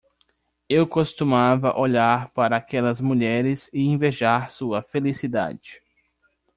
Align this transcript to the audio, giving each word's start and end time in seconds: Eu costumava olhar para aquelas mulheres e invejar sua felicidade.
Eu 0.67 0.87
costumava 0.87 1.77
olhar 1.79 2.29
para 2.33 2.57
aquelas 2.57 2.99
mulheres 2.99 3.69
e 3.71 3.83
invejar 3.85 4.49
sua 4.49 4.81
felicidade. 4.81 5.79